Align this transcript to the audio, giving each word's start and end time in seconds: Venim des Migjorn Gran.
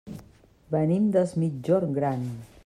Venim 0.75 1.05
des 1.17 1.37
Migjorn 1.43 1.95
Gran. 1.99 2.27